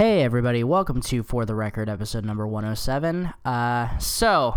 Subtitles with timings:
[0.00, 3.34] Hey, everybody, welcome to For the Record episode number 107.
[3.44, 4.56] Uh, so,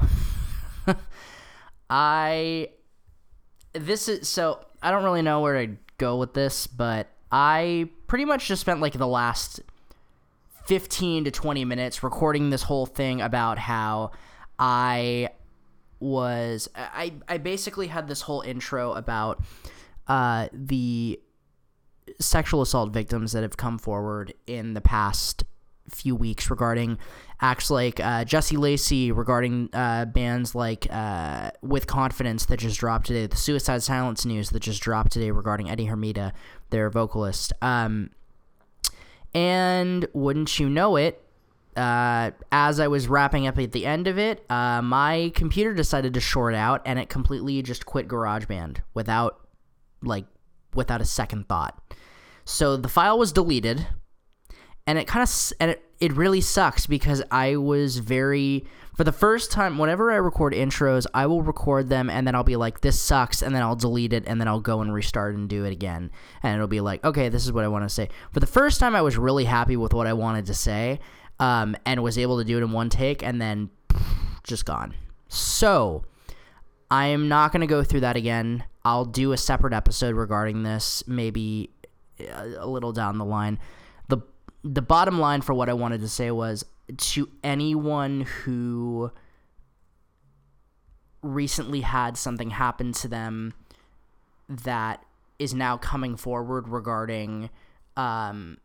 [1.90, 2.69] I.
[3.74, 4.29] This is.
[4.29, 8.61] So, I don't really know where to go with this, but I pretty much just
[8.61, 9.59] spent like the last
[10.64, 14.12] 15 to 20 minutes recording this whole thing about how
[14.57, 15.28] I
[16.00, 16.70] was.
[16.73, 19.44] I, I basically had this whole intro about
[20.07, 21.20] uh, the
[22.20, 25.43] sexual assault victims that have come forward in the past
[25.89, 26.97] few weeks regarding
[27.41, 33.08] acts like uh, Jesse Lacey, regarding uh, bands like uh, With Confidence that just dropped
[33.08, 36.31] today, the Suicide Silence news that just dropped today regarding Eddie Hermida,
[36.70, 37.52] their vocalist.
[37.62, 38.12] Um,
[39.34, 41.22] and wouldn't you know it,
[41.76, 46.14] uh, as I was wrapping up at the end of it, uh, my computer decided
[46.14, 49.40] to short out and it completely just quit GarageBand without
[50.02, 50.26] like
[50.76, 51.81] without a second thought.
[52.46, 53.88] So the file was deleted,
[54.86, 59.12] and it kind of and it, it really sucks because I was very for the
[59.12, 62.82] first time whenever I record intros, I will record them and then I'll be like
[62.82, 65.66] this sucks and then I'll delete it and then I'll go and restart and do
[65.66, 66.12] it again
[66.44, 68.09] and it'll be like okay, this is what I want to say.
[68.32, 71.00] For the first time I was really happy with what I wanted to say
[71.39, 73.70] um, and was able to do it in one take and then
[74.44, 74.94] just gone.
[75.30, 76.04] So,
[76.92, 78.66] I'm not going to go through that again.
[78.86, 81.72] I'll do a separate episode regarding this maybe
[82.19, 83.59] a little down the line.
[84.09, 84.19] The
[84.64, 86.66] the bottom line for what I wanted to say was
[86.97, 89.11] to anyone who
[91.22, 93.53] recently had something happen to them
[94.50, 95.03] that
[95.39, 97.50] is now coming forward regarding
[97.95, 98.58] um,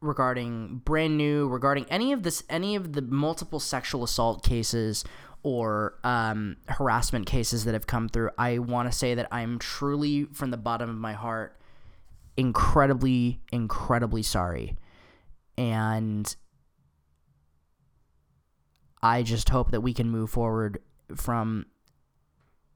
[0.00, 5.04] regarding brand new regarding any of this any of the multiple sexual assault cases
[5.42, 10.24] or um, harassment cases that have come through, I want to say that I'm truly,
[10.24, 11.58] from the bottom of my heart,
[12.36, 14.76] incredibly, incredibly sorry.
[15.56, 16.34] And
[19.02, 20.80] I just hope that we can move forward
[21.16, 21.66] from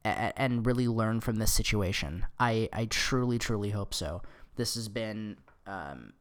[0.03, 2.25] and really learn from this situation.
[2.39, 4.21] I, I truly, truly hope so.
[4.55, 6.13] This has been, um,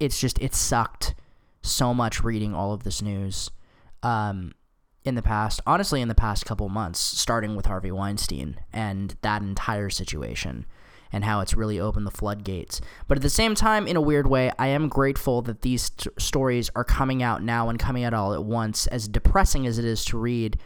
[0.00, 1.14] it's just, it sucked
[1.62, 3.50] so much reading all of this news.
[4.02, 4.52] Um,
[5.04, 9.42] in the past, honestly, in the past couple months, starting with Harvey Weinstein and that
[9.42, 10.66] entire situation
[11.12, 12.80] and how it's really opened the floodgates.
[13.06, 16.10] But at the same time, in a weird way, I am grateful that these t-
[16.18, 19.84] stories are coming out now and coming out all at once, as depressing as it
[19.84, 20.58] is to read,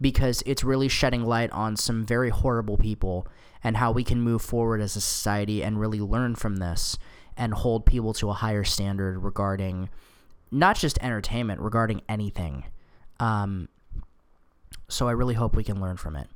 [0.00, 3.26] because it's really shedding light on some very horrible people
[3.62, 6.96] and how we can move forward as a society and really learn from this
[7.36, 9.88] and hold people to a higher standard regarding
[10.50, 12.64] not just entertainment, regarding anything.
[13.22, 13.68] Um,
[14.88, 16.26] so I really hope we can learn from it.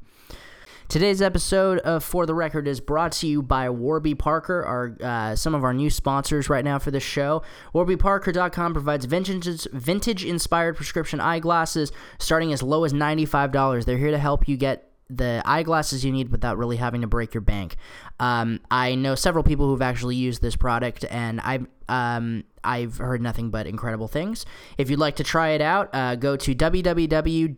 [0.88, 5.34] Today's episode of For the Record is brought to you by Warby Parker, our uh,
[5.34, 7.42] some of our new sponsors right now for this show.
[7.74, 13.84] WarbyParker.com provides vintage vintage inspired prescription eyeglasses starting as low as $95.
[13.84, 17.32] They're here to help you get the eyeglasses you need without really having to break
[17.32, 17.76] your bank.
[18.18, 23.22] Um, I know several people who've actually used this product, and I um, I've heard
[23.22, 24.44] nothing but incredible things.
[24.76, 27.54] If you'd like to try it out, uh, go to www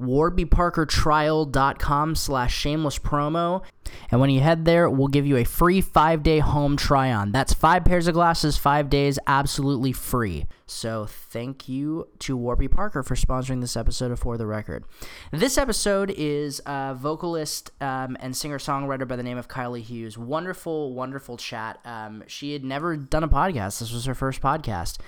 [0.00, 3.62] warbyparkertrial.com slash shameless promo.
[4.10, 7.32] And when you head there, we'll give you a free five day home try on.
[7.32, 10.46] That's five pairs of glasses, five days, absolutely free.
[10.66, 14.84] So thank you to Warby Parker for sponsoring this episode of For the Record.
[15.30, 20.16] This episode is a vocalist um, and singer songwriter by the name of Kylie Hughes.
[20.16, 21.78] Wonderful, wonderful chat.
[21.84, 24.98] Um, she had never done a podcast, this was her first podcast.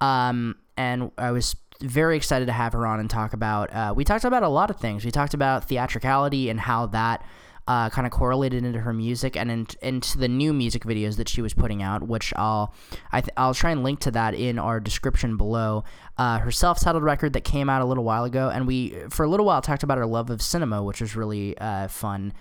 [0.00, 3.72] Um, and I was very excited to have her on and talk about.
[3.72, 5.04] Uh, we talked about a lot of things.
[5.04, 7.24] We talked about theatricality and how that
[7.68, 11.28] uh, kind of correlated into her music and in, into the new music videos that
[11.28, 12.74] she was putting out, which I'll
[13.12, 15.84] I th- I'll try and link to that in our description below.
[16.18, 19.28] Uh, her self-titled record that came out a little while ago, and we for a
[19.28, 22.32] little while talked about her love of cinema, which was really uh, fun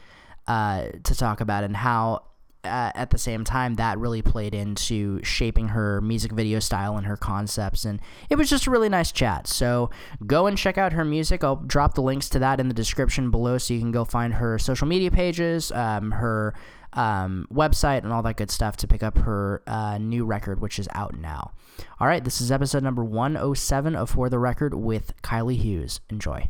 [0.47, 2.23] uh, to talk about, and how
[2.63, 7.17] at the same time, that really played into shaping her music video style and her
[7.17, 7.85] concepts.
[7.85, 7.99] And
[8.29, 9.47] it was just a really nice chat.
[9.47, 9.89] So
[10.25, 11.43] go and check out her music.
[11.43, 14.35] I'll drop the links to that in the description below so you can go find
[14.35, 16.53] her social media pages, um, her
[16.93, 20.79] um, website, and all that good stuff to pick up her uh, new record, which
[20.79, 21.51] is out now.
[21.99, 26.01] All right, this is episode number 107 of For the Record with Kylie Hughes.
[26.09, 26.49] Enjoy.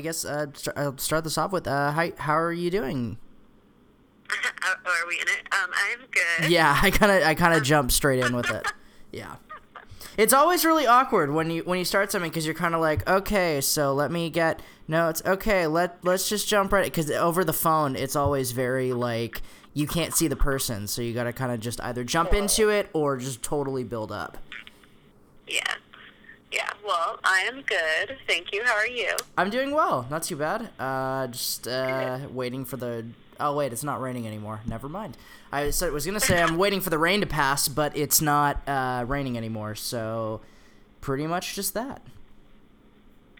[0.00, 3.18] I guess uh, st- I'll start this off with uh, how how are you doing?
[4.30, 5.46] are, are we in it?
[5.52, 6.50] Um, I'm good.
[6.50, 8.66] Yeah, I kind of I kind of jumped straight in with it.
[9.12, 9.36] Yeah.
[10.16, 13.08] It's always really awkward when you when you start something because you're kind of like,
[13.10, 15.66] okay, so let me get no, it's okay.
[15.66, 19.42] Let let's just jump right because over the phone, it's always very like
[19.74, 22.68] you can't see the person, so you got to kind of just either jump into
[22.68, 24.38] it or just totally build up.
[25.48, 25.74] Yeah.
[26.52, 26.70] Yeah.
[26.84, 28.16] Well, I am good.
[28.26, 28.64] Thank you.
[28.64, 29.16] How are you?
[29.38, 30.70] I'm doing well, not too bad.
[30.78, 33.06] Uh, just uh, waiting for the.
[33.38, 34.60] Oh wait, it's not raining anymore.
[34.66, 35.16] Never mind.
[35.52, 39.04] I was gonna say I'm waiting for the rain to pass, but it's not uh,
[39.06, 39.74] raining anymore.
[39.74, 40.40] So,
[41.00, 42.02] pretty much just that.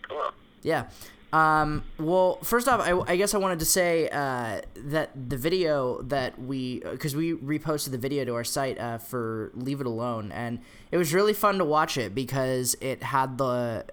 [0.02, 0.30] Cool.
[0.62, 0.86] Yeah.
[1.32, 6.02] Um, well, first off, I, I guess I wanted to say uh, that the video
[6.02, 10.32] that we, because we reposted the video to our site uh, for Leave It Alone,
[10.32, 10.58] and
[10.90, 13.84] it was really fun to watch it because it had the,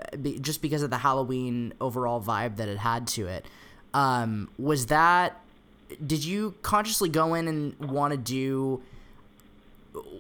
[0.42, 3.46] just because of the Halloween overall vibe that it had to it.
[3.94, 5.40] Um, was that,
[6.06, 8.82] did you consciously go in and want to do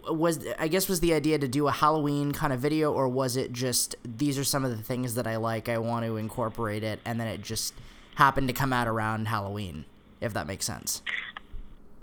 [0.09, 3.37] was I guess was the idea to do a Halloween kind of video, or was
[3.37, 6.83] it just these are some of the things that I like, I want to incorporate
[6.83, 7.73] it, and then it just
[8.15, 9.85] happened to come out around Halloween,
[10.21, 11.01] if that makes sense.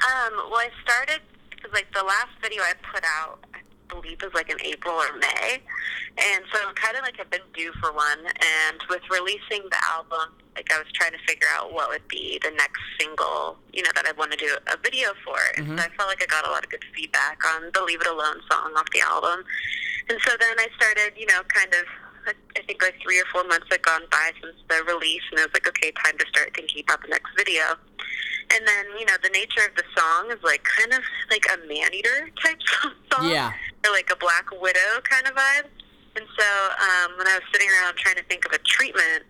[0.04, 4.34] Um, well, I started because like the last video I put out, I believe was
[4.34, 5.62] like in April or May,
[6.18, 8.18] and so kind of like I've been due for one.
[8.18, 12.38] And with releasing the album, like I was trying to figure out what would be
[12.42, 15.36] the next single, you know, that I want to do a video for.
[15.56, 18.00] And so I felt like I got a lot of good feedback on the "Leave
[18.00, 19.44] It Alone" song off the album.
[20.08, 21.84] And so then I started, you know, kind of.
[22.56, 25.44] I think like three or four months had gone by since the release, and I
[25.44, 27.76] was like, okay, time to start thinking about the next video.
[28.48, 31.58] And then, you know, the nature of the song is like kind of like a
[31.68, 32.56] man eater type
[33.12, 33.28] song.
[33.28, 33.52] Yeah.
[33.84, 35.68] Or like a black widow kind of vibe.
[36.16, 36.48] And so
[36.80, 39.24] um, when I was sitting around trying to think of a treatment,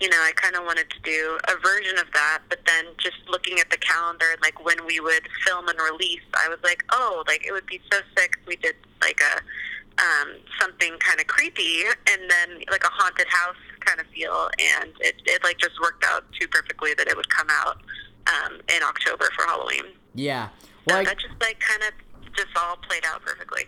[0.00, 2.40] you know, I kind of wanted to do a version of that.
[2.48, 6.22] But then just looking at the calendar and like when we would film and release,
[6.34, 9.40] I was like, oh, like it would be so sick if we did like a
[10.02, 14.48] um, something kind of creepy and then like a haunted house kind of feel.
[14.80, 17.76] And it, it like just worked out too perfectly that it would come out
[18.26, 19.84] um, in October for Halloween.
[20.14, 20.48] Yeah.
[20.88, 23.64] So Well, I, that just like kind of just all played out perfectly.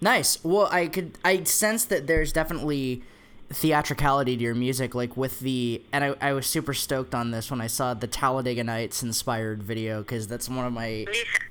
[0.00, 0.42] nice.
[0.42, 3.02] Well, I could I sense that there's definitely
[3.48, 7.48] theatricality to your music like with the and I, I was super stoked on this
[7.48, 11.06] when i saw the talladega nights inspired video because that's one of my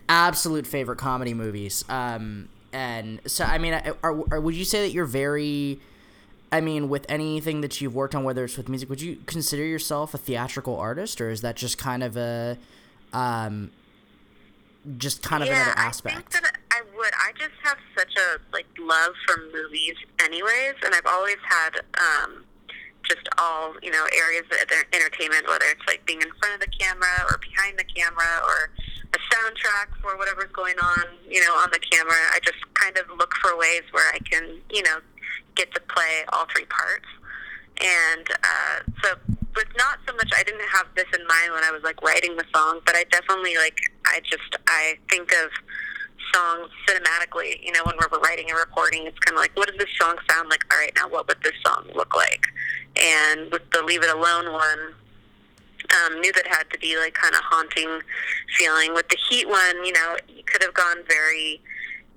[0.09, 1.85] absolute favorite comedy movies.
[1.87, 5.79] Um and so i mean are, are, would you say that you're very
[6.51, 9.63] i mean with anything that you've worked on whether it's with music would you consider
[9.63, 12.57] yourself a theatrical artist or is that just kind of a
[13.13, 13.71] um
[14.97, 16.15] just kind of yeah, another I aspect?
[16.15, 16.54] think that I
[17.05, 17.13] would.
[17.21, 22.43] I just have such a like love for movies, anyways, and I've always had um,
[23.05, 26.73] just all you know areas of entertainment, whether it's like being in front of the
[26.73, 28.73] camera or behind the camera or
[29.13, 32.17] a soundtrack for whatever's going on, you know, on the camera.
[32.33, 34.97] I just kind of look for ways where I can, you know,
[35.55, 37.07] get to play all three parts.
[37.79, 39.15] And uh, so,
[39.55, 42.35] with not so much, I didn't have this in mind when I was like writing
[42.35, 45.51] the song, but I definitely like, I just, I think of
[46.33, 49.77] songs cinematically, you know, when we're writing and recording, it's kind of like, what does
[49.77, 50.63] this song sound like?
[50.71, 52.45] All right, now what would this song look like?
[52.95, 54.93] And with the Leave It Alone one,
[55.93, 57.99] um, knew that had to be like kind of haunting
[58.57, 58.93] feeling.
[58.93, 61.61] With the Heat one, you know, you could have gone very,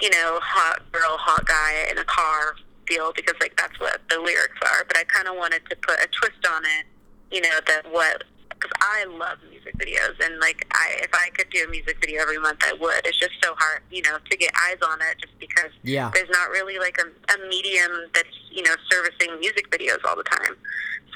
[0.00, 2.54] you know, hot girl, hot guy in a car
[2.86, 4.84] feel because like that's what the lyrics are.
[4.86, 6.86] But I kind of wanted to put a twist on it,
[7.30, 8.24] you know, that what
[8.58, 12.22] because I love music videos and like I if I could do a music video
[12.22, 13.06] every month I would.
[13.06, 16.10] It's just so hard, you know, to get eyes on it just because Yeah.
[16.14, 20.24] there's not really like a, a medium that's you know servicing music videos all the
[20.24, 20.56] time.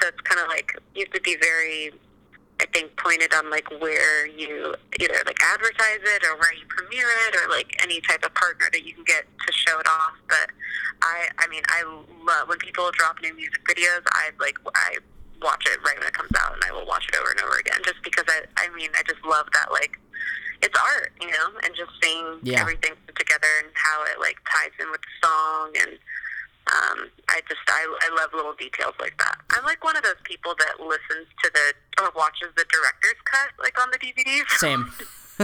[0.01, 1.91] So it's kind of like you have to be very
[2.61, 7.07] I think pointed on like where you either like advertise it or where you premiere
[7.27, 10.13] it or like any type of partner that you can get to show it off.
[10.29, 10.51] But
[11.01, 11.83] I, I mean, I
[12.23, 14.01] love when people drop new music videos.
[14.13, 14.97] I like I
[15.43, 17.57] watch it right when it comes out, and I will watch it over and over
[17.59, 19.99] again just because I, I mean, I just love that like
[20.63, 22.61] it's art, you know, and just seeing Yeah.
[22.61, 25.99] everything put together and how it like ties in with the song and
[26.71, 29.35] um, I just I, I love little details like that.
[29.51, 33.51] I'm like one of those people that listens to the or watches the director's cut
[33.59, 34.47] like on the DVDs.
[34.55, 34.87] Same.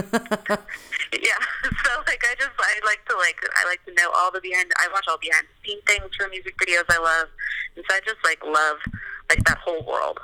[1.12, 1.40] yeah.
[1.84, 4.70] So like I just I like to like I like to know all the behind
[4.78, 7.28] I watch all behind the scene things for music videos I love.
[7.76, 8.78] And so I just like love
[9.30, 10.18] like that whole world.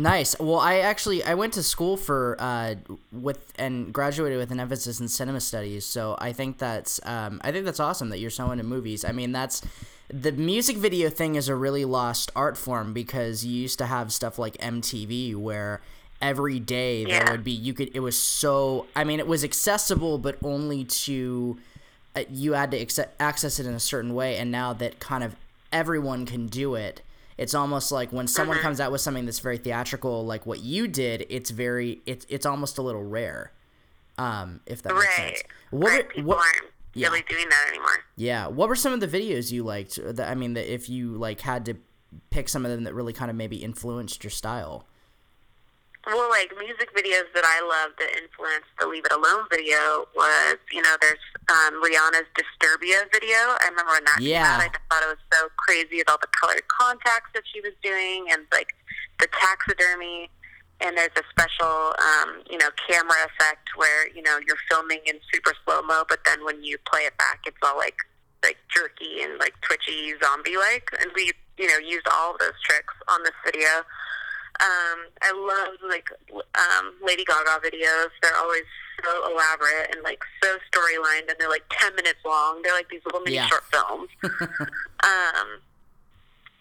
[0.00, 0.38] Nice.
[0.38, 2.76] Well, I actually I went to school for uh
[3.12, 5.84] with and graduated with an emphasis in cinema studies.
[5.84, 9.04] So I think that's um I think that's awesome that you're so into movies.
[9.04, 9.60] I mean, that's
[10.08, 14.12] the music video thing is a really lost art form because you used to have
[14.12, 15.82] stuff like MTV where
[16.22, 20.18] every day there would be you could it was so I mean it was accessible
[20.18, 21.58] but only to
[22.16, 25.22] uh, you had to acce- access it in a certain way and now that kind
[25.22, 25.36] of
[25.72, 27.02] everyone can do it
[27.38, 28.64] it's almost like when someone Mm-hmm.
[28.66, 32.44] comes out with something that's very theatrical like what you did it's very it's it's
[32.44, 33.52] almost a little rare
[34.18, 35.14] um if that makes Right.
[35.16, 36.08] sense what, right.
[36.10, 37.08] People what aren't yeah.
[37.08, 38.04] really doing that anymore.
[38.16, 41.12] yeah what were some of the videos you liked that i mean that if you
[41.12, 41.74] like had to
[42.30, 44.86] pick some of them that really kind of maybe influenced your style
[46.06, 50.56] Well, like music videos that I love that influenced the Leave It Alone video was,
[50.72, 53.36] you know, there's um, Rihanna's Disturbia video.
[53.60, 54.40] I remember when that Yeah.
[54.40, 54.76] came out.
[54.76, 58.26] I thought it was so crazy with all the colored contacts that she was doing
[58.30, 58.72] and like
[59.18, 60.30] the taxidermy.
[60.80, 65.18] And there's a special, um, you know, camera effect where you know you're filming in
[65.34, 67.98] super slow mo, but then when you play it back, it's all like
[68.44, 70.88] like jerky and like twitchy zombie like.
[71.02, 73.82] And we, you know, used all of those tricks on this video.
[74.60, 78.08] Um, I love like um, Lady Gaga videos.
[78.22, 78.64] They're always
[79.04, 82.62] so elaborate and like so storylined, and they're like ten minutes long.
[82.62, 83.46] They're like these little mini Yeah.
[83.46, 84.08] short films.
[85.04, 85.48] um,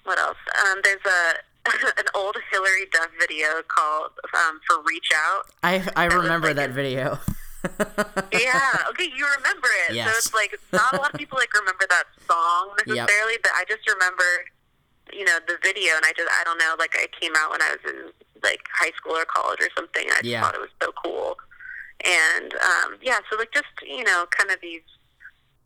[0.04, 0.38] what else?
[0.66, 1.34] Um, there's a
[2.00, 6.56] an old Hilary Duff video called um, "For Reach Out." i i was remember like
[6.58, 7.20] that video
[8.32, 8.62] Yeah,
[8.92, 9.96] okay, you remember it.
[9.96, 10.08] Yes.
[10.12, 12.88] So it's like not a lot of people like remember that song Yep.
[12.88, 14.24] necessarily, but I just remember,
[15.14, 17.62] you know, the video, and I just I don't know, like it came out when
[17.62, 18.12] I was in
[18.44, 20.06] like high school or college or something.
[20.10, 20.42] I just Yeah.
[20.42, 21.38] thought it was so cool,
[22.06, 24.86] and um, yeah, so like just you know, kind of these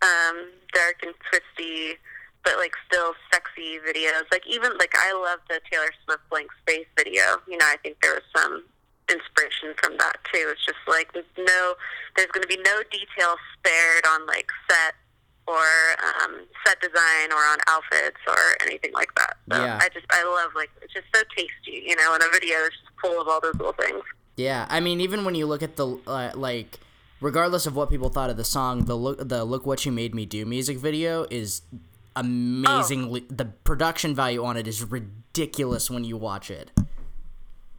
[0.01, 1.97] um, dark and twisty.
[2.43, 4.25] But like still sexy videos.
[4.31, 7.37] Like even like I love the Taylor Swift blank space video.
[7.47, 8.63] You know, I think there was some
[9.11, 10.49] inspiration from that too.
[10.49, 11.75] It's just like no,
[12.15, 14.95] there's going to be no detail spared on like set
[15.47, 15.57] or
[16.23, 19.37] um, set design or on outfits or anything like that.
[19.51, 19.79] So Yeah.
[19.81, 22.13] I just I love like it's just so tasty, you know.
[22.13, 24.03] And a video is just full of all those little things.
[24.37, 26.79] Yeah, I mean, even when you look at the uh, like,
[27.19, 30.15] regardless of what people thought of the song, the look, the "Look What You Made
[30.15, 31.61] Me Do" music video is
[32.15, 33.25] amazingly.
[33.29, 36.71] The production value on it is ridiculous when you watch it.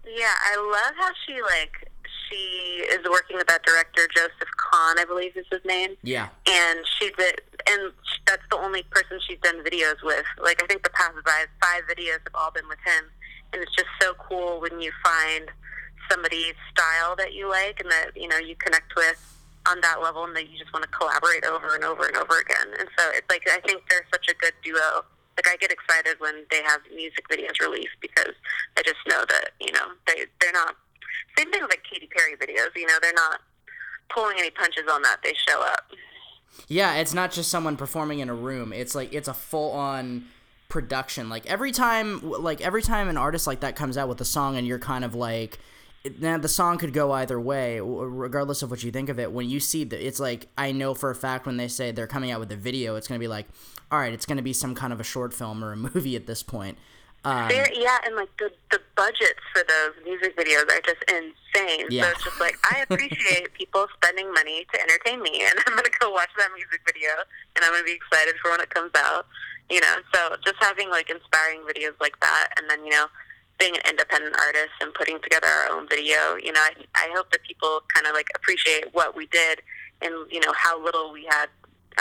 [0.05, 1.89] Yeah, I love how she like
[2.33, 5.97] she is working with that director Joseph Kahn, I believe is his name.
[6.03, 7.93] Yeah, and she did, and
[8.27, 10.25] that's the only person she's done videos with.
[10.43, 13.05] Like I think the past five five videos have all been with him,
[13.53, 15.51] and it's just so cool when you find
[16.11, 19.21] somebody's style that you like and that you know you connect with
[19.67, 22.41] on that level, and that you just want to collaborate over and over and over
[22.41, 22.75] again.
[22.79, 25.05] And so it's like I think they're such a good duo.
[25.37, 28.35] Like I get excited when they have music videos released because
[28.77, 30.77] I just know that you know they they're not
[31.37, 32.69] same thing with like Katy Perry videos.
[32.77, 33.41] You know they're not
[34.09, 35.19] pulling any punches on that.
[35.23, 35.91] They show up.
[36.69, 36.95] yeah.
[36.97, 38.73] It's not just someone performing in a room.
[38.73, 40.27] It's like it's a full on
[40.69, 41.29] production.
[41.29, 44.57] Like every time, like every time an artist like that comes out with a song,
[44.57, 45.59] and you're kind of like.
[46.19, 49.31] Now the song could go either way, regardless of what you think of it.
[49.31, 52.09] When you see that, it's like I know for a fact when they say they're
[52.09, 53.47] coming out with a video, it's gonna be like,
[53.89, 56.27] all right, it's gonna be some kind of a short film or a movie at
[56.27, 56.77] this point.
[57.25, 61.87] Um, There, yeah, and like the the budgets for those music videos are just insane.
[61.89, 62.05] Yeah.
[62.05, 65.89] So it's just like I appreciate people spending money to entertain me, and I'm gonna
[66.01, 67.11] go watch that music video,
[67.55, 69.27] and I'm gonna be excited for when it comes out.
[69.71, 73.07] You know, so just having like inspiring videos like that, and then you know,
[73.59, 76.35] being an independent artist and putting together our own video.
[76.43, 79.63] You know, I I hope that people kind of like appreciate what we did,
[80.03, 81.47] and you know how little we had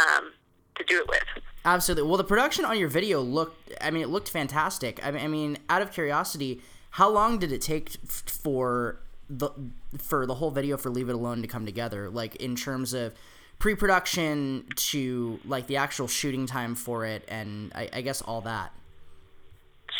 [0.01, 0.34] um,
[0.75, 1.44] to do it with.
[1.63, 2.08] Absolutely.
[2.08, 3.74] Well, the production on your video looked.
[3.82, 5.06] I mean, it looked fantastic.
[5.06, 9.00] I mean, I mean, out of curiosity, how long did it take f- for
[9.30, 9.50] the
[9.98, 12.10] for the whole video for Leave It Alone to come together?
[12.10, 13.13] Like in terms of
[13.60, 18.74] pre-production to like the actual shooting time for it, and I, I guess all that.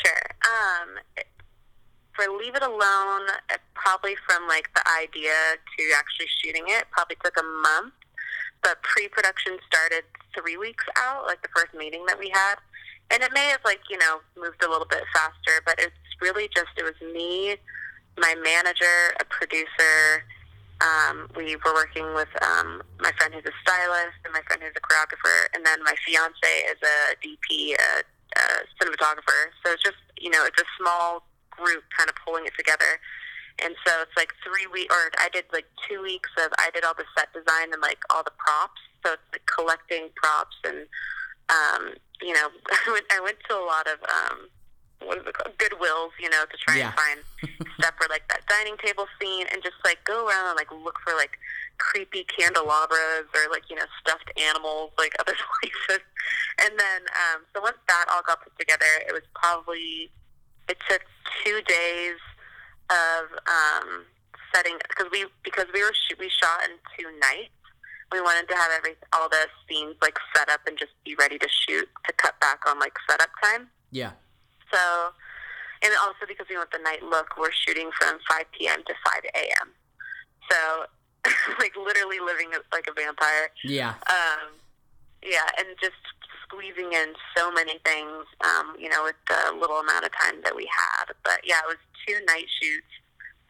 [0.04, 0.24] Sure.
[0.44, 1.26] Um,
[2.16, 3.28] for Leave It Alone,
[3.76, 5.34] probably from like the idea
[5.78, 7.94] to actually shooting it probably took a month.
[8.62, 10.04] But pre-production started
[10.38, 12.56] three weeks out, like the first meeting that we had,
[13.10, 15.62] and it may have like you know moved a little bit faster.
[15.66, 17.58] But it's really just it was me,
[18.18, 20.26] my manager, a producer.
[20.82, 24.74] Um, we were working with um, my friend who's a stylist and my friend who's
[24.74, 28.44] a choreographer, and then my fiance is a DP, a, a
[28.82, 29.54] cinematographer.
[29.66, 32.98] So it's just you know it's a small group kind of pulling it together.
[33.64, 36.84] And so it's like three weeks, or I did like two weeks of I did
[36.84, 38.82] all the set design and like all the props.
[39.06, 40.86] So it's like collecting props and
[41.50, 44.38] um, you know I went I went to a lot of um,
[45.06, 46.94] what is it called Goodwills, you know, to try Yeah.
[46.94, 50.56] and find stuff for like that dining table scene, and just like go around and
[50.58, 51.38] like look for like
[51.78, 56.06] creepy candelabras or like you know stuffed animals like other places.
[56.62, 60.10] And then um, so once that all got put together, it was probably
[60.70, 61.02] it took
[61.44, 62.18] two days
[62.90, 64.06] of um,
[64.54, 67.54] setting because we because we were sh- we shot in two nights.
[68.12, 71.38] We wanted to have every all the scenes like set up and just be ready
[71.40, 73.70] to shoot to cut back on like setup time.
[73.92, 74.12] Yeah.
[74.72, 74.80] So,
[75.84, 78.84] and also because we want the night look, we're shooting from 5 p.m.
[78.88, 79.68] to 5 a.m.
[80.50, 80.86] So,
[81.60, 83.50] like literally living like a vampire.
[83.64, 83.96] Yeah.
[84.10, 84.60] Um,
[85.24, 85.96] yeah, and just
[86.52, 90.56] squeezing in so many things, um, you know, with the little amount of time that
[90.56, 91.14] we had.
[91.24, 91.78] But yeah, it was
[92.08, 92.92] two night shoots,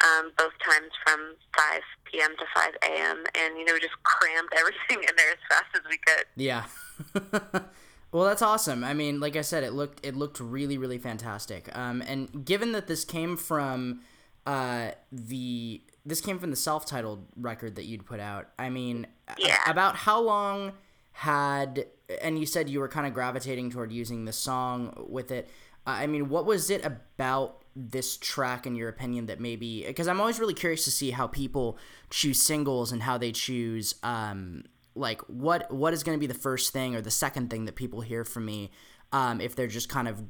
[0.04, 2.36] um, both times from 5 p.m.
[2.38, 3.24] to 5 a.m.
[3.36, 6.26] And, you know, we just crammed everything in there as fast as we could.
[6.36, 6.66] Yeah.
[8.12, 8.84] well, that's awesome.
[8.84, 11.76] I mean, like I said, it looked it looked really really fantastic.
[11.76, 14.02] Um, and given that this came from
[14.46, 18.50] uh, the this came from the self-titled record that you'd put out.
[18.58, 19.58] I mean, a- Yeah.
[19.68, 20.74] about how long
[21.14, 21.86] had
[22.22, 25.50] and you said you were kind of gravitating toward using the song with it.
[25.86, 29.84] Uh, I mean, what was it about this track, in your opinion, that maybe?
[29.86, 31.78] Because I'm always really curious to see how people
[32.10, 36.34] choose singles and how they choose, um, like what what is going to be the
[36.34, 38.72] first thing or the second thing that people hear from me,
[39.12, 40.24] um, if they're just kind of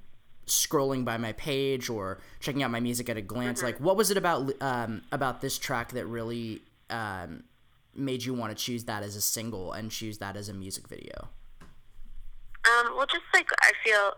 [0.45, 3.63] scrolling by my page or checking out my music at a glance.
[3.63, 7.43] Like, what was it about um, about this track that really um,
[7.95, 10.87] made you want to choose that as a single and choose that as a music
[10.87, 11.29] video?
[12.91, 14.13] Um, well, just like I feel,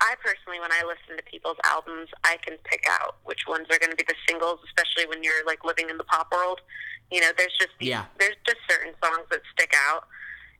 [0.00, 3.78] I personally, when I listen to people's albums, I can pick out which ones are
[3.78, 6.60] going to be the singles, especially when you're like living in the pop world.
[7.10, 8.04] You know, there's just these, Yeah.
[8.18, 10.08] there's just certain songs that stick out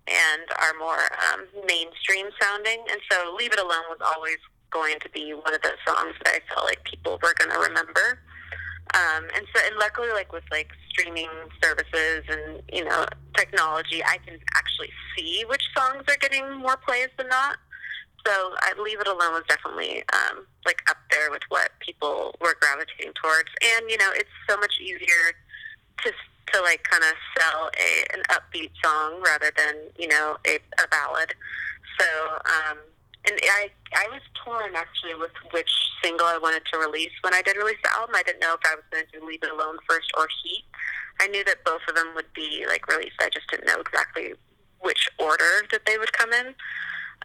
[0.06, 1.02] and are more
[1.32, 2.84] um, mainstream sounding.
[2.90, 4.38] And so, "Leave It Alone" was always
[4.70, 7.58] going to be one of those songs that I felt like people were going to
[7.58, 8.20] remember.
[8.94, 11.28] Um, and so, and luckily, like with like streaming
[11.62, 13.04] services and you know
[13.36, 17.58] technology, I can actually see which songs are getting more plays than not.
[18.24, 22.56] So, I leave it alone was definitely um, like up there with what people were
[22.60, 23.50] gravitating towards.
[23.62, 25.34] And you know, it's so much easier
[26.04, 26.12] to
[26.52, 30.88] to like kind of sell a an upbeat song rather than you know a, a
[30.90, 31.34] ballad.
[31.98, 32.06] So,
[32.44, 32.78] um,
[33.26, 35.70] and I I was torn actually with which
[36.02, 38.14] single I wanted to release when I did release the album.
[38.14, 40.64] I didn't know if I was going to do leave it alone first or Heat.
[41.20, 43.16] I knew that both of them would be like released.
[43.20, 44.34] I just didn't know exactly
[44.80, 46.54] which order that they would come in.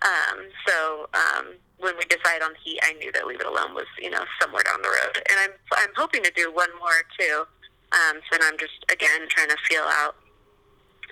[0.01, 1.45] Um, so um,
[1.77, 4.63] when we decided on Heat, I knew that Leave It Alone was you know somewhere
[4.63, 7.43] down the road, and I'm I'm hoping to do one more too.
[7.91, 10.15] Um, so I'm just again trying to feel out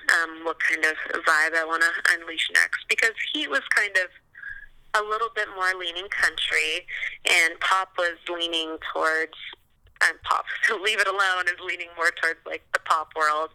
[0.09, 4.09] um, what kind of vibe I want to unleash next because Heat was kind of
[4.95, 6.85] a little bit more leaning country,
[7.29, 9.33] and Pop was leaning towards
[10.01, 10.45] and Pop.
[10.67, 13.49] So Leave It Alone is leaning more towards like the pop world,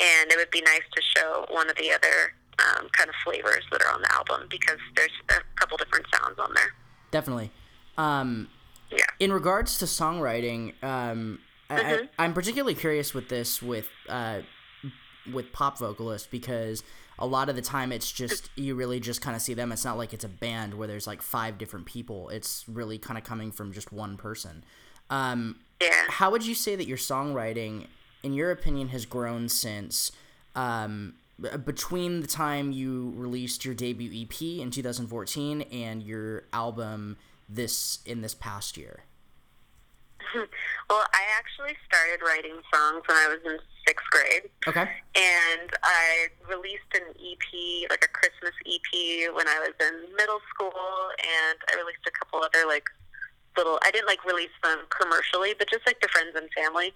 [0.00, 3.64] and it would be nice to show one of the other um, kind of flavors
[3.72, 6.72] that are on the album because there's a couple different sounds on there.
[7.10, 7.50] Definitely.
[7.98, 8.48] Um,
[8.90, 9.04] Yeah.
[9.20, 11.40] in regards to songwriting, um,
[11.70, 12.08] I, Mhm.
[12.18, 14.40] I, I'm particularly curious with this with uh,
[15.32, 16.82] with pop vocalists because
[17.22, 19.70] a lot of the time it's just you really just kind of see them.
[19.72, 22.28] It's not like it's a band where there's like five different people.
[22.30, 24.64] It's really kind of coming from just one person.
[25.08, 26.04] Um, Yeah.
[26.08, 27.86] how would you say that your songwriting,
[28.24, 30.10] in your opinion, has grown since
[30.56, 31.14] um,
[31.64, 37.16] between the time you released your debut EP in 2014 and your album
[37.48, 39.04] this in this past year?
[40.90, 44.52] Well, I actually started writing songs when I was in sixth grade.
[44.68, 44.84] Okay.
[45.16, 47.48] and I released an EP,
[47.88, 50.76] like a Christmas EP, when I was in middle school,
[51.16, 52.84] and I released a couple other like
[53.56, 53.78] little.
[53.84, 56.92] I didn't like release them commercially, but just like to friends and family.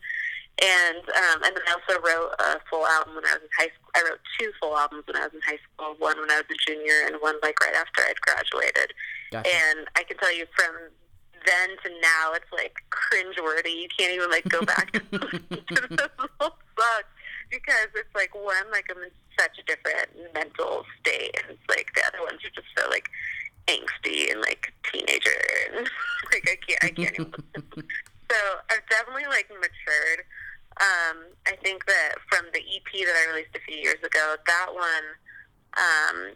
[0.61, 3.73] And um, and then I also wrote a full album when I was in high
[3.73, 3.93] school.
[3.97, 5.97] I wrote two full albums when I was in high school.
[6.01, 8.93] One when I was a junior, and one like right after I'd graduated.
[9.33, 9.49] Gotcha.
[9.49, 10.93] And I can tell you from
[11.45, 13.83] then to now, it's like cringeworthy.
[13.83, 17.03] You can't even like go back to the whole song
[17.51, 21.93] because it's like one, like I'm in such a different mental state, and it's like
[21.95, 23.09] the other ones are just so like
[23.69, 25.31] angsty and like teenager,
[25.75, 25.89] and
[26.33, 27.33] like I can't, I can't even.
[28.31, 28.37] So
[28.71, 30.27] I've definitely like matured.
[30.79, 34.67] Um, I think that from the EP that I released a few years ago, that
[34.75, 35.07] one,
[35.79, 36.33] um,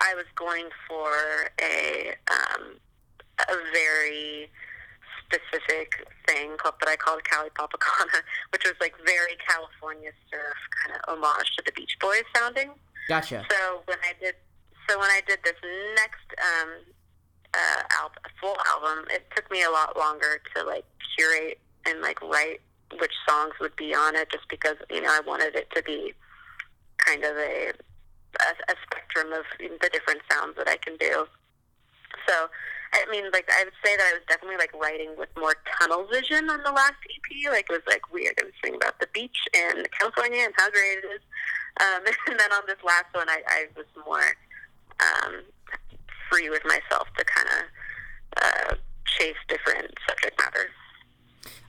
[0.00, 1.12] I was going for
[1.60, 2.78] a um,
[3.40, 4.50] a very
[5.24, 10.98] specific thing called that I called Cali Popacana, which was like very California surf kind
[10.98, 12.70] of homage to the Beach Boys sounding.
[13.08, 13.44] Gotcha.
[13.50, 14.34] So when I did,
[14.88, 15.56] so when I did this
[15.96, 16.70] next um,
[17.54, 20.84] uh, al- full album, it took me a lot longer to like
[21.16, 22.60] curate and like write
[23.00, 26.14] which songs would be on it, just because you know I wanted it to be
[26.98, 27.72] kind of a
[28.40, 31.26] a, a spectrum of the different sounds that I can do.
[32.28, 32.48] So,
[32.92, 36.06] I mean, like I would say that I was definitely like writing with more tunnel
[36.12, 37.50] vision on the last EP.
[37.50, 38.34] Like it was like weird.
[38.40, 41.22] I was singing about the beach and California and how great it is.
[41.80, 44.36] Um, and then on this last one, I, I was more
[45.00, 45.42] um,
[46.30, 48.74] free with myself to kind of uh,
[49.06, 50.68] chase different subject matter.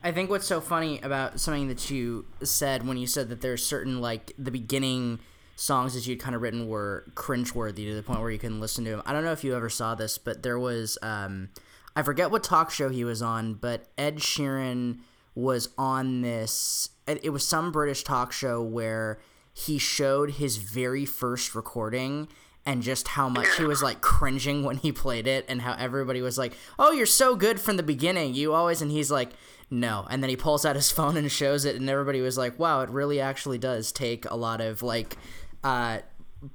[0.04, 3.66] I think what's so funny about something that you said when you said that there's
[3.66, 5.20] certain like the beginning
[5.56, 8.84] songs that you'd kind of written were cringeworthy to the point where you couldn't listen
[8.86, 9.04] to them.
[9.06, 11.50] I don't know if you ever saw this, but there was um,
[11.96, 15.00] I forget what talk show he was on, but Ed Sheeran
[15.36, 16.90] was on this.
[17.08, 19.20] It was some British talk show where
[19.54, 22.28] he showed his very first recording
[22.66, 26.22] and just how much he was like cringing when he played it and how everybody
[26.22, 28.34] was like, "Oh, you're so good from the beginning.
[28.34, 29.32] You always." And he's like,
[29.70, 32.58] "No." And then he pulls out his phone and shows it and everybody was like,
[32.58, 35.18] "Wow, it really actually does take a lot of like
[35.64, 36.00] uh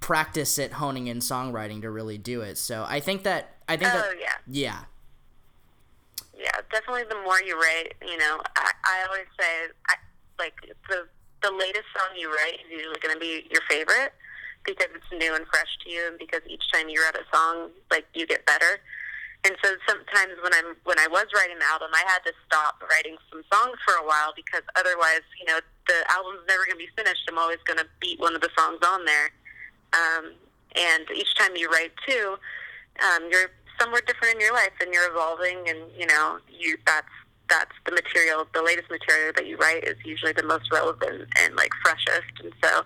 [0.01, 3.93] practice at honing in songwriting to really do it." So, I think that I think
[3.93, 4.35] Oh that yeah.
[4.47, 4.79] yeah.
[6.39, 7.05] yeah, definitely.
[7.09, 9.95] The more you write, you know, I, I always say, I,
[10.39, 10.55] like
[10.89, 11.07] the
[11.43, 14.13] the latest song you write is usually going to be your favorite
[14.65, 17.71] because it's new and fresh to you, and because each time you write a song,
[17.91, 18.81] like you get better.
[19.45, 22.83] And so sometimes when I'm when I was writing the album, I had to stop
[22.91, 26.85] writing some songs for a while because otherwise, you know, the album's never going to
[26.85, 27.23] be finished.
[27.31, 29.31] I'm always going to beat one of the songs on there.
[29.95, 30.35] Um,
[30.75, 32.37] and each time you write too,
[33.01, 37.07] um, you're somewhere different in your life and you're evolving and you know you that's
[37.49, 41.55] that's the material the latest material that you write is usually the most relevant and
[41.55, 42.83] like freshest and so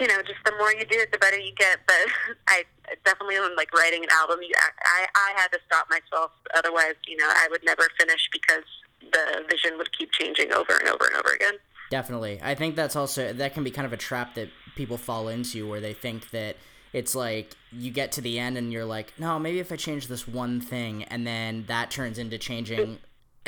[0.00, 2.06] you know just the more you do it the better you get but
[2.48, 2.62] i
[3.04, 4.38] definitely when like writing an album
[4.84, 8.64] i i had to stop myself otherwise you know i would never finish because
[9.12, 11.54] the vision would keep changing over and over and over again
[11.90, 12.38] Definitely.
[12.42, 15.68] I think that's also that can be kind of a trap that people fall into
[15.68, 16.56] where they think that
[16.92, 20.06] it's like you get to the end and you're like, "No, maybe if I change
[20.08, 22.98] this one thing." And then that turns into changing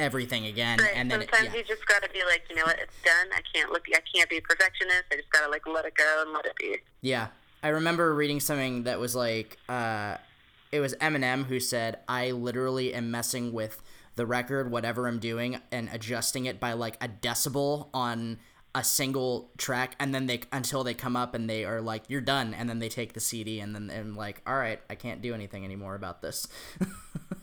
[0.01, 0.93] everything again Right.
[0.97, 1.61] and then it, Sometimes yeah.
[1.61, 3.29] you just got to be like, you know what, it's done.
[3.33, 3.85] I can't look.
[3.95, 5.05] I can't be a perfectionist.
[5.13, 6.77] I just got to like let it go and let it be.
[7.03, 7.29] Yeah.
[7.63, 10.17] I remember reading something that was like uh
[10.73, 13.83] it was Eminem who said, "I literally am messing with
[14.17, 18.39] the record whatever I'm doing and adjusting it by like a decibel on
[18.75, 22.21] a single track and then they until they come up and they are like you're
[22.21, 25.21] done and then they take the CD and then and like all right I can't
[25.21, 26.47] do anything anymore about this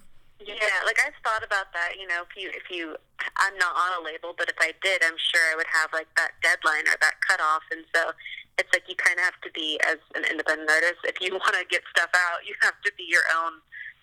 [0.48, 2.00] Yeah, like I've thought about that.
[2.00, 2.96] You know, if you if you,
[3.36, 6.08] I'm not on a label, but if I did, I'm sure I would have like
[6.16, 8.16] that deadline or that cutoff, and so
[8.58, 11.04] it's like you kind of have to be as an independent artist.
[11.04, 13.60] If you want to get stuff out, you have to be your own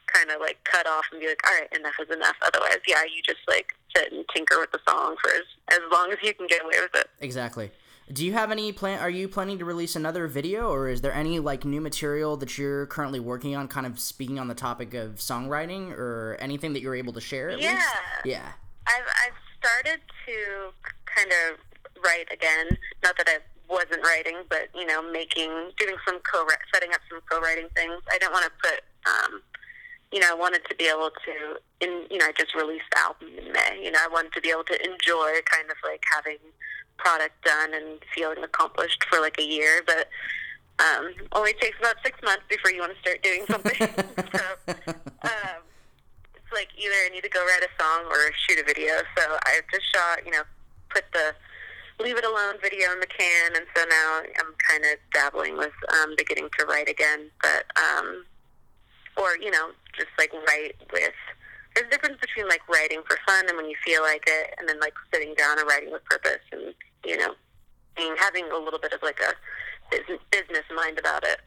[0.06, 2.36] kind of like cut off and be like, all right, enough is enough.
[2.44, 6.12] Otherwise, yeah, you just like sit and tinker with the song for as as long
[6.12, 7.08] as you can get away with it.
[7.20, 7.72] exactly
[8.12, 11.12] do you have any plan are you planning to release another video or is there
[11.14, 14.92] any like new material that you're currently working on kind of speaking on the topic
[14.94, 17.72] of songwriting or anything that you're able to share Yeah.
[17.74, 17.88] least
[18.24, 18.52] yeah
[18.86, 20.72] I've I've started to
[21.06, 21.58] kind of
[22.04, 22.68] write again.
[23.02, 23.38] Not that I
[23.72, 28.02] wasn't writing, but you know, making doing some co setting up some co-writing things.
[28.12, 29.42] I didn't want to put, um,
[30.14, 33.28] you know, I wanted to be able to, in you know, just released the album
[33.36, 33.82] in May.
[33.82, 36.38] You know, I wanted to be able to enjoy kind of like having
[36.96, 40.08] product done and feeling accomplished for like a year, but.
[40.76, 43.78] Um, only takes about six months before you want to start doing something.
[43.78, 44.44] so,
[45.22, 45.62] um,
[46.34, 48.94] it's like either I need to go write a song or shoot a video.
[49.16, 50.42] So I just shot, you know,
[50.90, 51.32] put the
[52.02, 55.72] Leave It Alone video in the can, and so now I'm kind of dabbling with
[55.92, 57.30] um, beginning to write again.
[57.40, 58.24] But um,
[59.16, 61.14] or you know, just like write with.
[61.74, 64.68] There's a difference between like writing for fun and when you feel like it, and
[64.68, 66.74] then like sitting down and writing with purpose, and
[67.04, 67.34] you know,
[67.96, 69.34] being having a little bit of like a
[70.30, 71.40] business, mind about it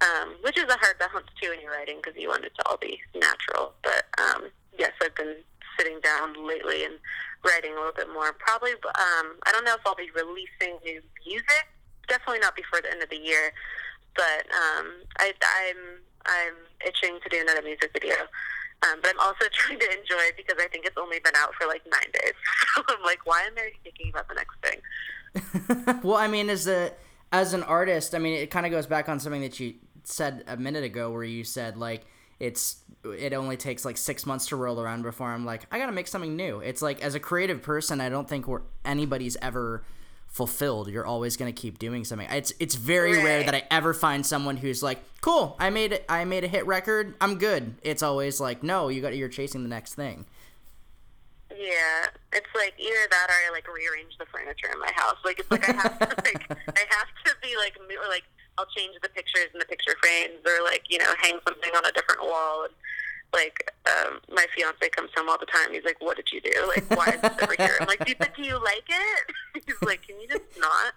[0.00, 2.68] um, which is a hard balance too when you're writing because you want it to
[2.68, 3.72] all be natural.
[3.82, 5.36] But um, yes, I've been
[5.78, 6.94] sitting down lately and
[7.44, 8.32] writing a little bit more.
[8.32, 11.68] Probably, um, I don't know if I'll be releasing new music.
[12.08, 13.52] Definitely not before the end of the year.
[14.14, 14.86] But um,
[15.18, 16.54] I, I'm I'm
[16.86, 18.14] itching to do another music video.
[18.82, 21.54] Um, but I'm also trying to enjoy it because I think it's only been out
[21.54, 22.34] for like nine days.
[22.76, 26.00] So I'm like, why am I thinking about the next thing?
[26.02, 26.92] well, I mean, as a
[27.32, 30.44] as an artist, I mean, it kind of goes back on something that you said
[30.46, 32.04] a minute ago, where you said like
[32.38, 35.92] it's it only takes like six months to roll around before I'm like I gotta
[35.92, 36.60] make something new.
[36.60, 39.84] It's like as a creative person, I don't think we're anybody's ever
[40.36, 40.88] fulfilled.
[40.88, 42.28] You're always gonna keep doing something.
[42.30, 46.04] It's it's very rare that I ever find someone who's like, "Cool, I made it.
[46.10, 47.14] I made a hit record.
[47.22, 50.26] I'm good." It's always like, "No, you got you're chasing the next thing."
[51.50, 55.16] Yeah, it's like either that or I like rearrange the furniture in my house.
[55.24, 58.24] Like it's like I have to like I have to be like or like
[58.58, 61.84] I'll change the pictures in the picture frames or like you know hang something on
[61.86, 62.64] a different wall.
[62.64, 62.74] And,
[63.32, 65.72] like um, my fiance comes home all the time.
[65.72, 66.52] He's like, "What did you do?
[66.68, 70.06] Like, why is this over here?" I'm like, "Do, do you like it?" He's like,
[70.06, 70.94] "Can you just not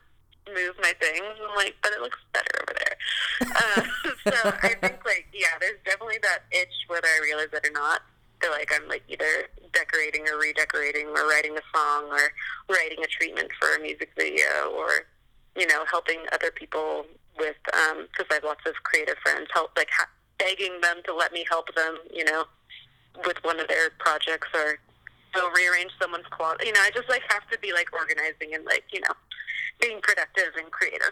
[0.48, 2.96] move my things?" I'm like, "But it looks better over there."
[3.42, 3.82] Uh,
[4.32, 8.02] so I think like yeah, there's definitely that itch whether I realize it or not.
[8.42, 12.32] Feel like I'm like either decorating or redecorating or writing a song or
[12.70, 15.06] writing a treatment for a music video or
[15.56, 17.06] you know helping other people
[17.38, 20.10] with because I have lots of creative friends help like ha-
[20.40, 22.46] begging them to let me help them you know
[23.26, 24.78] with one of their projects or
[25.34, 26.66] go rearrange someone's closet.
[26.66, 29.14] You know, I just like have to be like organizing and like you know
[29.80, 31.12] being productive and creative.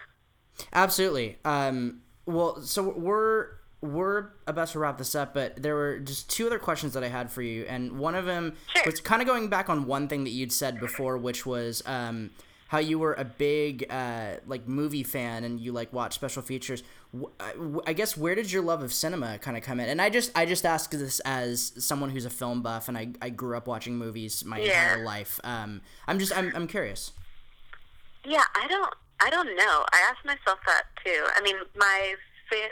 [0.74, 1.38] Absolutely.
[1.46, 3.50] Um, well, so we're
[3.82, 7.10] we're about to wrap this up, but there were just two other questions that I
[7.10, 8.84] had for you, and one of them Sure.
[8.86, 12.32] was kind of going back on one thing that you'd said before, which was um,
[12.70, 16.82] how you were a big uh, like movie fan and you like watch special features.
[17.86, 19.90] I guess where did your love of cinema kind of come in?
[19.90, 23.10] And I just I just ask this as someone who's a film buff and I,
[23.22, 24.92] I grew up watching movies my Yeah.
[24.94, 25.40] entire life.
[25.44, 27.14] Um, I'm just I'm I'm curious.
[28.26, 29.86] Yeah, I don't, I don't know.
[29.94, 31.26] I asked myself that too.
[31.36, 32.16] I mean, my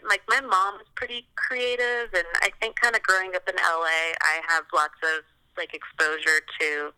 [0.09, 4.13] like my mom is pretty creative, and I think kind of growing up in LA,
[4.21, 5.23] I have lots of
[5.57, 6.91] like exposure to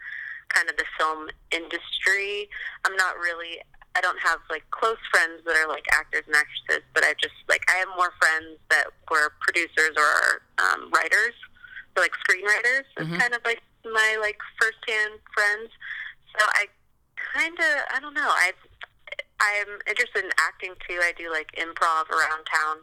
[0.50, 2.50] kind of the film industry.
[2.86, 3.60] I'm not really.
[3.98, 7.34] I don't have like close friends that are like actors and actresses, but I just
[7.50, 11.34] like I have more friends that were producers or um, writers,
[11.96, 13.20] so like screenwriters is Mhm.
[13.20, 15.72] kind of like my like firsthand friends.
[16.38, 16.68] So I
[17.34, 18.30] kind of I don't know.
[18.30, 18.54] I
[19.42, 21.00] I'm interested in acting too.
[21.02, 22.78] I do like improv around town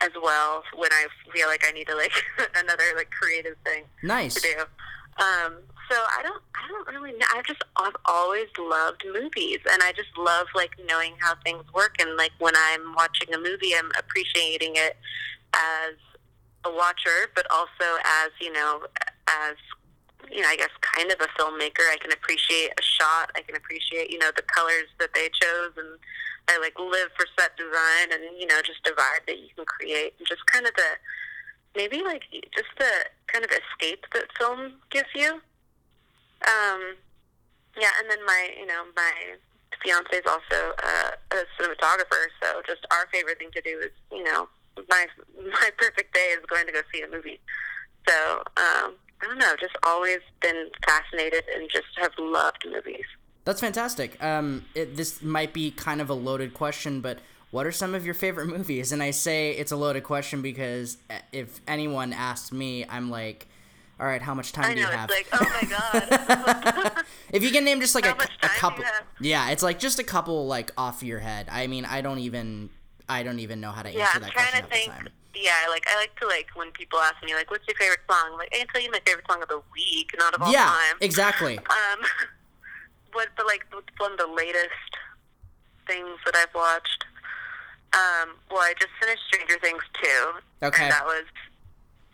[0.00, 2.12] as well when I feel like I need to like
[2.56, 4.34] another like creative thing Nice.
[4.34, 4.64] to do.
[5.18, 5.54] Um,
[5.90, 7.26] so I don't, I don't really know.
[7.34, 11.96] I've just, I've always loved movies, and I just love like knowing how things work.
[12.00, 14.96] And like when I'm watching a movie, I'm appreciating it
[15.54, 15.94] as
[16.64, 18.82] a watcher, but also as you know,
[19.26, 19.56] as
[20.30, 21.88] you know, I guess kind of a filmmaker.
[21.90, 23.30] I can appreciate a shot.
[23.34, 25.98] I can appreciate you know the colors that they chose, and
[26.48, 29.64] I like live for set design, and you know just a vibe that you can
[29.64, 30.90] create, and just kind of the
[31.76, 32.22] maybe like
[32.54, 32.92] just the
[33.28, 35.40] kind of escape that film gives you.
[36.46, 36.96] Um,
[37.78, 39.12] yeah, and then my you know my
[39.82, 44.48] fiance is also a cinematographer, so just our favorite thing to do is you know
[44.88, 47.40] my my perfect day is going to go see a movie.
[48.08, 53.04] So um, I don't know, just always been fascinated and just have loved movies.
[53.44, 54.22] That's fantastic.
[54.22, 57.18] Um, it, this might be kind of a loaded question, but
[57.50, 58.92] what are some of your favorite movies?
[58.92, 60.98] And I say it's a loaded question because
[61.32, 63.46] if anyone asks me, I'm like,
[64.00, 65.10] all right, how much time I do you have?
[65.10, 67.04] it's like oh my god.
[67.32, 68.84] if you can name just like a, a time do you couple,
[69.20, 71.48] yeah, it's like just a couple like off your head.
[71.50, 72.70] I mean, I don't even,
[73.08, 74.76] I don't even know how to Yeah, answer I'm that trying question to at the
[74.76, 74.92] think.
[75.34, 78.30] Yeah, like I like to like when people ask me like, "What's your favorite song?"
[78.32, 80.52] I'm like, I can tell you my favorite song of the week, not of all
[80.52, 80.96] Yeah, time.
[81.00, 81.58] exactly.
[81.58, 82.00] Um,
[83.12, 83.64] what the like
[83.98, 84.92] one of the latest
[85.86, 87.04] things that I've watched?
[87.94, 90.30] Um, well, I just finished Stranger Things two.
[90.62, 90.84] Okay.
[90.84, 91.24] And that was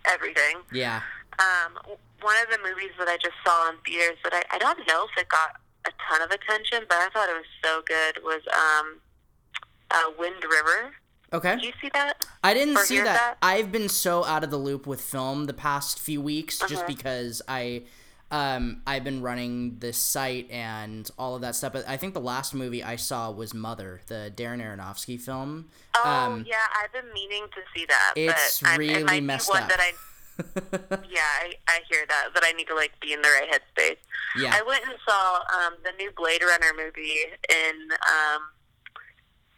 [0.06, 0.58] everything.
[0.72, 1.00] Yeah.
[1.38, 1.78] Um,
[2.22, 5.06] one of the movies that I just saw in theaters that I, I don't know
[5.10, 5.56] if it got
[5.86, 9.00] a ton of attention, but I thought it was so good was um,
[9.90, 10.92] uh, Wind River.
[11.32, 11.56] Okay.
[11.56, 12.24] Did you see that?
[12.44, 13.04] I didn't Or see that.
[13.04, 13.36] that?
[13.42, 16.84] I've been so out of the loop with film the past few weeks just Uh-huh.
[16.86, 17.82] because I
[18.34, 21.72] um I've been running this site and all of that stuff.
[21.72, 25.68] But I think the last movie I saw was Mother, the Darren Aronofsky film.
[25.96, 28.14] Oh um yeah, I've been meaning to see that.
[28.16, 29.68] It's but really it might messed be one up.
[29.68, 29.92] That I,
[31.08, 32.30] yeah, I, I hear that.
[32.34, 33.98] That I need to like be in the right headspace.
[34.36, 34.50] yeah.
[34.52, 37.14] I went and saw um, the new Blade Runner movie
[37.48, 38.42] in um,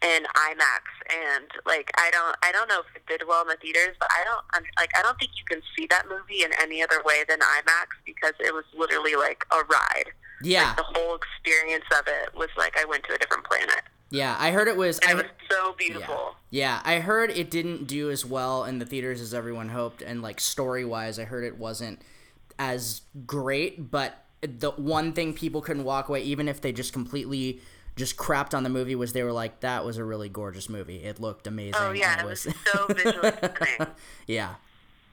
[0.03, 3.57] in IMAX, and like I don't I don't know if it did well in the
[3.57, 6.51] theaters, but I don't I'm, like I don't think you can see that movie in
[6.61, 10.13] any other way than IMAX because it was literally like a ride.
[10.43, 10.69] yeah.
[10.69, 14.37] Like, the whole experience of it was like I went to a different planet, Yeah.
[14.39, 15.75] I heard it was and I it was so yeah.
[15.79, 16.37] beautiful.
[16.51, 20.21] yeah, I heard it didn't do as well in the theaters as everyone hoped and
[20.23, 22.03] like story-wise I heard it wasn't
[22.59, 27.61] as great, but the one thing people couldn't walk away even if they just completely
[27.97, 31.03] just crapped on the movie was they were like that was a really gorgeous movie.
[31.03, 31.75] It looked amazing.
[31.77, 33.95] Oh yeah, and it was so visually stunning.
[34.27, 34.55] yeah.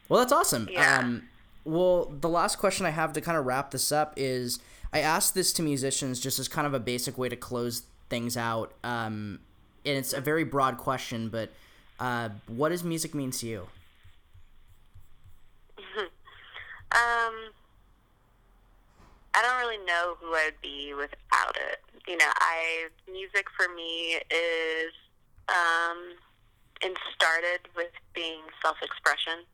[0.09, 0.67] Well, that's awesome.
[0.69, 0.99] Yeah.
[0.99, 1.23] Um,
[1.63, 4.59] well, the last question I have to kind of wrap this up is
[4.91, 8.35] I asked this to musicians just as kind of a basic way to close things
[8.35, 8.73] out.
[8.83, 9.39] Um,
[9.85, 11.51] and it's a very broad question, but
[11.99, 13.67] uh, what does music mean to you?
[16.93, 17.49] Um,
[19.35, 21.79] I don't really know who I'd be without it.
[22.07, 24.93] You know, I music for me is
[25.49, 26.15] um,
[26.83, 29.45] and started with being self-expression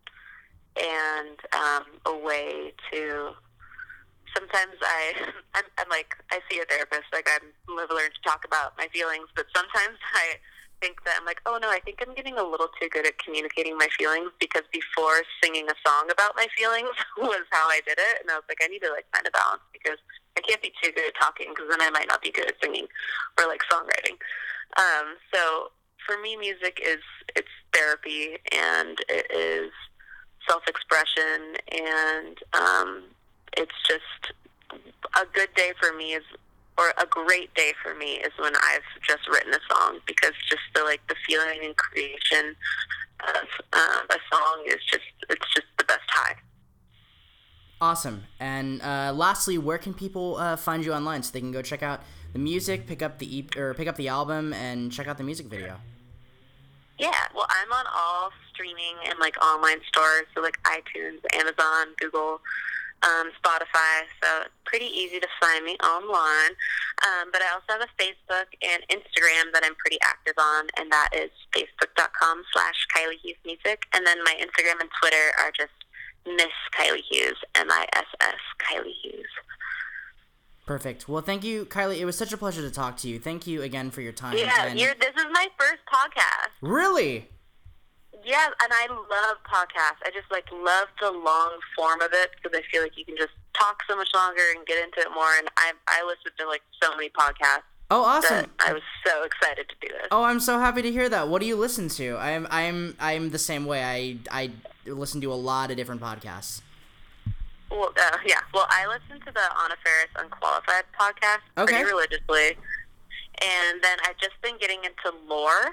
[0.78, 3.32] and um, a way to.
[4.36, 5.14] Sometimes I,
[5.56, 8.88] I'm, I'm like I see a therapist, like I'm live learn to talk about my
[8.94, 10.38] feelings, but sometimes I
[10.82, 13.18] think that I'm like, oh no, I think I'm getting a little too good at
[13.20, 17.98] communicating my feelings because before singing a song about my feelings was how I did
[18.00, 20.00] it, and I was like, I need to like find a balance because
[20.38, 22.56] I can't be too good at talking because then I might not be good at
[22.62, 22.88] singing
[23.38, 24.18] or like songwriting.
[24.78, 25.72] Um, so
[26.06, 27.04] for me, music is
[27.36, 29.72] it's therapy and it is
[30.48, 33.04] self-expression and um,
[33.58, 34.34] it's just
[35.16, 36.24] a good day for me is
[36.80, 40.62] or a great day for me is when I've just written a song because just
[40.74, 42.56] the like the feeling and creation
[43.20, 46.36] of uh, a song is just it's just the best high.
[47.82, 48.24] Awesome.
[48.40, 51.84] And uh, lastly, where can people uh, find you online so they can go check
[51.84, 52.02] out
[52.34, 55.24] the music, pick up the EP, or pick up the album, and check out the
[55.24, 55.78] music video?
[56.98, 62.42] Yeah, well, I'm on all streaming and like online stores, so like iTunes, Amazon, Google,
[63.04, 64.08] um, Spotify.
[64.22, 66.54] So pretty easy to find me online.
[67.06, 70.92] Um, but I also have a Facebook and Instagram that I'm pretty active on, and
[70.92, 73.86] that is facebook.com slash Kylie Hughes Music.
[73.94, 75.74] And then my Instagram and Twitter are just
[76.26, 79.26] Miss Kylie Hughes, M-I-S-S, Kylie Hughes.
[80.66, 81.10] Perfect.
[81.10, 81.98] Well, thank you, Kylie.
[81.98, 83.18] It was such a pleasure to talk to you.
[83.18, 84.38] Thank you again for your time.
[84.38, 84.80] Yeah, and...
[84.80, 86.52] you're, this is my first podcast.
[86.62, 87.30] Really?
[88.26, 90.02] Yeah, and I love podcasts.
[90.06, 93.16] I just like love the long form of it because I feel like you can
[93.18, 95.32] just talk so much longer and get into it more.
[95.38, 97.64] And I I listen to like so many podcasts.
[97.92, 98.52] Oh, awesome!
[98.60, 100.08] I was so excited to do this.
[100.12, 101.28] Oh, I'm so happy to hear that.
[101.28, 102.18] What do you listen to?
[102.18, 103.84] I'm I'm I'm the same way.
[103.84, 104.52] I I
[104.86, 106.62] listen to a lot of different podcasts.
[107.72, 108.42] Well, uh, yeah.
[108.54, 111.76] Well, I listen to the Anna Faris Unqualified podcast Okay.
[111.78, 112.58] pretty religiously,
[113.42, 115.72] and then I've just been getting into lore.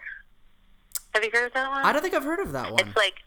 [1.17, 1.83] Have you heard of that one?
[1.83, 2.79] I don't think I've heard of that one.
[2.79, 3.25] It's like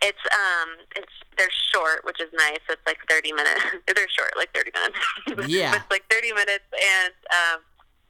[0.00, 2.64] it's um it's they're short, which is nice.
[2.66, 3.60] It's like thirty minutes.
[3.94, 5.52] they're short, like thirty minutes.
[5.52, 5.76] Yeah.
[5.76, 7.60] it's like thirty minutes, and um,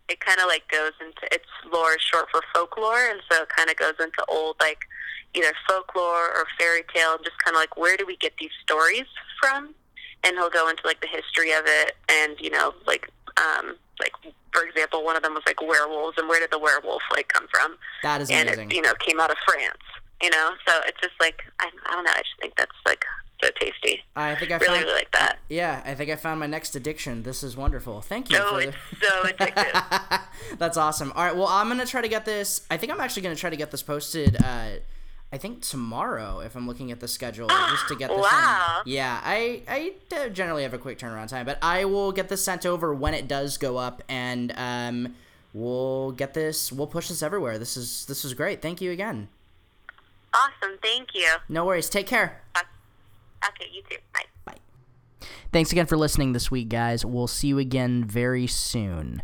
[0.08, 3.48] it kind of like goes into it's lore is short for folklore, and so it
[3.48, 4.78] kind of goes into old like
[5.34, 8.54] either folklore or fairy tale, and just kind of like where do we get these
[8.62, 9.06] stories
[9.42, 9.74] from?
[10.22, 14.12] And he'll go into like the history of it, and you know like um like
[14.52, 17.46] for example, one of them was like werewolves, and where did the werewolf like come
[17.52, 17.76] from?
[18.02, 18.62] that is and amazing.
[18.64, 19.82] And it you know came out of France.
[20.22, 22.10] You know, so it's just like I, I don't know.
[22.10, 23.04] I just think that's like
[23.42, 24.02] so tasty.
[24.16, 24.80] I think I Really, found.
[24.84, 25.38] really like that.
[25.50, 27.22] Yeah, I think I found my next addiction.
[27.22, 28.00] This is wonderful.
[28.00, 28.38] Thank you.
[28.40, 30.20] Oh, it's so addictive.
[30.58, 31.12] That's awesome.
[31.14, 32.64] All right, well, I'm gonna try to get this.
[32.70, 34.36] I think I'm actually gonna try to get this posted.
[34.42, 34.68] Uh,
[35.36, 38.80] I think tomorrow, if I'm looking at the schedule, just to get this Wow.
[38.86, 38.92] in.
[38.92, 42.42] Yeah, I I uh, generally have a quick turnaround time, but I will get this
[42.42, 45.14] sent over when it does go up, and um,
[45.52, 46.72] we'll get this.
[46.72, 47.58] We'll push this everywhere.
[47.58, 48.62] This is this is great.
[48.62, 49.28] Thank you again.
[50.32, 50.78] awesome.
[50.80, 51.28] Thank you.
[51.50, 51.90] No worries.
[51.90, 52.40] Take care.
[53.46, 53.98] Okay, you too.
[54.14, 54.24] Bye.
[54.46, 55.26] Bye.
[55.52, 57.04] Thanks again for listening this week, guys.
[57.04, 59.22] We'll see you again very soon.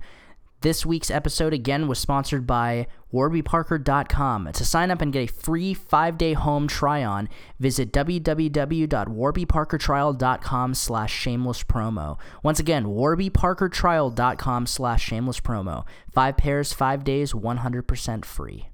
[0.62, 4.52] This week's episode again was sponsored by warbyparker.com.
[4.52, 12.16] To sign up and get a free 5-day home try-on, visit www.warbyparkertrial.com slash shameless promo.
[12.44, 15.84] Once again, warbyparkertrial.com slash shameless promo.
[16.12, 18.68] Five pairs, five days, 100% free.